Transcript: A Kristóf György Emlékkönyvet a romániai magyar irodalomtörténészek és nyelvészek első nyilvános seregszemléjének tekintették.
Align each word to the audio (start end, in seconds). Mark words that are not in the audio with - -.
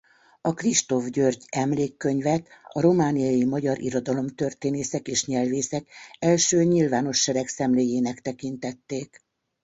A 0.41 0.53
Kristóf 0.53 1.09
György 1.09 1.43
Emlékkönyvet 1.49 2.47
a 2.71 2.81
romániai 2.81 3.45
magyar 3.45 3.79
irodalomtörténészek 3.81 5.07
és 5.07 5.25
nyelvészek 5.25 5.87
első 6.19 6.63
nyilvános 6.63 7.19
seregszemléjének 7.21 8.21
tekintették. 8.21 9.23